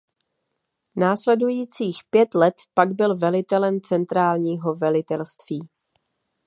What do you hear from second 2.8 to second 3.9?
byl velitelem